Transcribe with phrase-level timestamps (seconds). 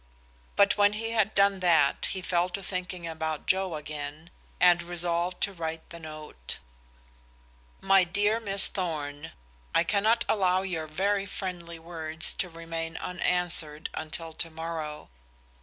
[0.55, 5.39] But when he had done that, he fell to thinking about Joe again, and resolved
[5.41, 6.57] to write the note.
[7.81, 9.31] "MY DEAR MISS THORN,
[9.75, 15.09] I cannot allow your very friendly words to remain unanswered until tomorrow.